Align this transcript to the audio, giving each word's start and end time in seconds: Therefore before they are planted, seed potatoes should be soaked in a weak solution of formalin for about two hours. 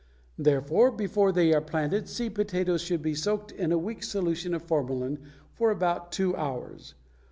Therefore 0.39 0.89
before 0.89 1.31
they 1.31 1.53
are 1.53 1.61
planted, 1.61 2.09
seed 2.09 2.33
potatoes 2.33 2.81
should 2.81 3.03
be 3.03 3.13
soaked 3.13 3.51
in 3.51 3.71
a 3.71 3.77
weak 3.77 4.01
solution 4.01 4.55
of 4.55 4.63
formalin 4.63 5.19
for 5.53 5.69
about 5.69 6.11
two 6.11 6.35
hours. 6.35 6.95